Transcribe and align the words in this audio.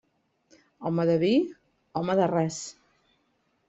Home 0.91 1.05
de 1.11 1.19
vi, 1.25 1.31
home 2.03 2.19
de 2.23 2.29
res. 2.35 2.61